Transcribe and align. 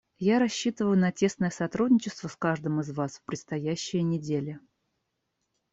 Я 0.17 0.39
рассчитываю 0.39 0.97
на 0.97 1.11
тесное 1.11 1.51
сотрудничество 1.51 2.27
с 2.27 2.35
каждым 2.35 2.79
из 2.79 2.89
вас 2.91 3.19
в 3.19 3.23
предстоящие 3.23 4.01
недели. 4.01 4.59